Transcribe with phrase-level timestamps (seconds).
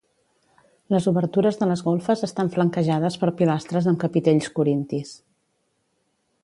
[0.93, 5.15] Les obertures de les golfes estan flanquejades per pilastres amb capitells corintis.